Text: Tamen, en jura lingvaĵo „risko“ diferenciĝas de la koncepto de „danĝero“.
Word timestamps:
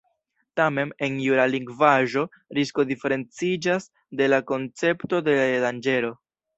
Tamen, 0.59 0.93
en 1.07 1.19
jura 1.25 1.45
lingvaĵo 1.51 2.25
„risko“ 2.61 2.87
diferenciĝas 2.95 3.89
de 4.23 4.33
la 4.35 4.45
koncepto 4.53 5.25
de 5.31 5.41
„danĝero“. 5.71 6.17